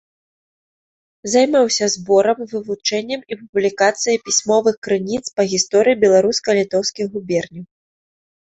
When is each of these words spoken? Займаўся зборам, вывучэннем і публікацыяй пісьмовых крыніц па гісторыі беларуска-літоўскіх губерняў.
Займаўся 1.33 1.85
зборам, 1.95 2.39
вывучэннем 2.53 3.21
і 3.31 3.37
публікацыяй 3.43 4.17
пісьмовых 4.31 4.75
крыніц 4.89 5.23
па 5.39 5.47
гісторыі 5.55 6.01
беларуска-літоўскіх 6.07 7.05
губерняў. 7.17 7.65